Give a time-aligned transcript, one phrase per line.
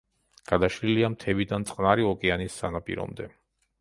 [0.51, 3.29] გადაშლილია მთებიდან წყნარი ოკეანის სანაპირომდე.